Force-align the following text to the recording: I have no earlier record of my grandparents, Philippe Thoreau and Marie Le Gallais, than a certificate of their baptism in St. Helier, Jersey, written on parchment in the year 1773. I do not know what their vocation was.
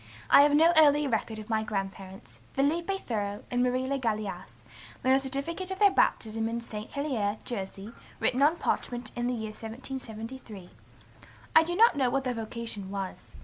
I 0.31 0.41
have 0.41 0.55
no 0.55 0.73
earlier 0.77 1.09
record 1.09 1.37
of 1.37 1.47
my 1.47 1.61
grandparents, 1.61 2.39
Philippe 2.53 2.97
Thoreau 2.97 3.43
and 3.51 3.61
Marie 3.61 3.85
Le 3.85 3.99
Gallais, 3.99 4.47
than 5.03 5.11
a 5.13 5.19
certificate 5.19 5.69
of 5.69 5.77
their 5.77 5.91
baptism 5.91 6.49
in 6.49 6.59
St. 6.59 6.89
Helier, 6.89 7.37
Jersey, 7.45 7.93
written 8.19 8.41
on 8.41 8.55
parchment 8.55 9.11
in 9.15 9.27
the 9.27 9.33
year 9.35 9.51
1773. 9.51 10.71
I 11.55 11.61
do 11.61 11.75
not 11.75 11.95
know 11.95 12.09
what 12.09 12.23
their 12.23 12.33
vocation 12.33 12.89
was. 12.89 13.35